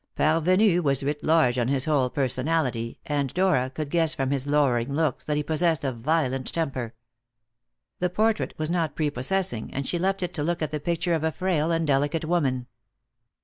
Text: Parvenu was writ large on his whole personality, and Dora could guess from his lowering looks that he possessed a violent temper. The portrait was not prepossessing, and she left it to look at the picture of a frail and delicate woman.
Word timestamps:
Parvenu 0.15 0.81
was 0.81 1.03
writ 1.03 1.23
large 1.23 1.59
on 1.59 1.67
his 1.67 1.85
whole 1.85 2.09
personality, 2.09 2.97
and 3.05 3.31
Dora 3.35 3.69
could 3.69 3.91
guess 3.91 4.15
from 4.15 4.31
his 4.31 4.47
lowering 4.47 4.91
looks 4.95 5.23
that 5.25 5.37
he 5.37 5.43
possessed 5.43 5.83
a 5.85 5.91
violent 5.91 6.51
temper. 6.51 6.95
The 7.99 8.09
portrait 8.09 8.55
was 8.57 8.71
not 8.71 8.95
prepossessing, 8.95 9.71
and 9.71 9.87
she 9.87 9.99
left 9.99 10.23
it 10.23 10.33
to 10.33 10.43
look 10.43 10.63
at 10.63 10.71
the 10.71 10.79
picture 10.79 11.13
of 11.13 11.23
a 11.23 11.31
frail 11.31 11.71
and 11.71 11.85
delicate 11.85 12.25
woman. 12.25 12.65